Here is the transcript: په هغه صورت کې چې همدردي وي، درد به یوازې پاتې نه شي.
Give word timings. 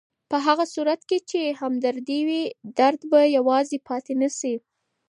په 0.29 0.37
هغه 0.45 0.65
صورت 0.73 1.01
کې 1.09 1.17
چې 1.29 1.41
همدردي 1.59 2.19
وي، 2.27 2.43
درد 2.79 3.01
به 3.11 3.21
یوازې 3.37 3.77
پاتې 3.87 4.13
نه 4.21 4.29
شي. 4.37 4.55